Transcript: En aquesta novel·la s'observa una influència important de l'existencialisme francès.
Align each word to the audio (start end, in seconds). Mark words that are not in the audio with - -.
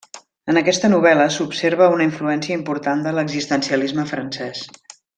En 0.53 0.59
aquesta 0.61 0.89
novel·la 0.93 1.27
s'observa 1.35 1.89
una 1.97 2.07
influència 2.07 2.57
important 2.63 3.07
de 3.09 3.15
l'existencialisme 3.19 4.11
francès. 4.15 4.69